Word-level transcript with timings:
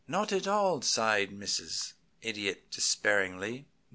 "None 0.07 0.33
at 0.33 0.47
all," 0.47 0.81
sighed 0.81 1.29
Mrs. 1.29 1.93
Idiot, 2.23 2.71
despairingly. 2.71 3.67